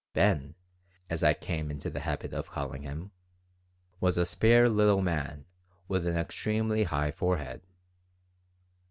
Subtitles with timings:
[0.13, 0.55] Ben
[1.11, 3.11] as I came into the habit of calling him
[3.99, 5.45] was a spare little man
[5.87, 7.61] with an extremely high forehead.